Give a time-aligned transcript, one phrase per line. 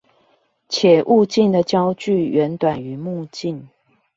[0.67, 3.65] 且物鏡的焦距遠短於目鏡